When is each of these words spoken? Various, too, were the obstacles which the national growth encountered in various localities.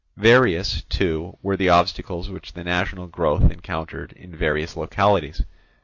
Various, 0.17 0.81
too, 0.85 1.37
were 1.43 1.55
the 1.55 1.69
obstacles 1.69 2.27
which 2.27 2.53
the 2.53 2.63
national 2.63 3.05
growth 3.05 3.51
encountered 3.51 4.13
in 4.13 4.35
various 4.35 4.75
localities. 4.75 5.43